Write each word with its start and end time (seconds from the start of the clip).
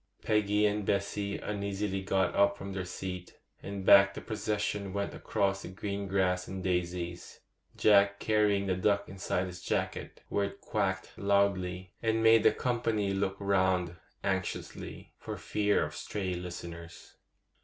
Peggy 0.23 0.65
and 0.65 0.83
Bessy 0.83 1.37
uneasily 1.37 2.01
got 2.01 2.33
up 2.33 2.57
from 2.57 2.73
their 2.73 2.85
seat, 2.85 3.37
and 3.61 3.85
back 3.85 4.15
the 4.15 4.21
procession 4.21 4.93
went 4.93 5.13
across 5.13 5.61
the 5.61 5.67
green 5.67 6.07
grass 6.07 6.47
and 6.47 6.63
daisies, 6.63 7.41
Jack 7.77 8.19
carrying 8.19 8.65
the 8.65 8.73
duck 8.75 9.07
inside 9.07 9.45
his 9.45 9.61
jacket, 9.61 10.21
where 10.27 10.45
it 10.45 10.59
quacked 10.59 11.11
loudly, 11.19 11.93
and 12.01 12.23
made 12.23 12.41
the 12.41 12.51
company 12.51 13.13
look 13.13 13.35
round 13.37 13.95
anxiously, 14.23 15.13
for 15.19 15.37
fear 15.37 15.85
of 15.85 15.93
stray 15.95 16.33
listeners. 16.33 17.17